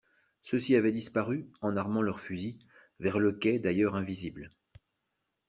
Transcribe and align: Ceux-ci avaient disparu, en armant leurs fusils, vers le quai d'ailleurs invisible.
Ceux-ci 0.41 0.75
avaient 0.75 0.91
disparu, 0.91 1.45
en 1.61 1.77
armant 1.77 2.01
leurs 2.01 2.19
fusils, 2.19 2.57
vers 2.99 3.19
le 3.19 3.33
quai 3.33 3.59
d'ailleurs 3.59 3.93
invisible. 3.93 4.49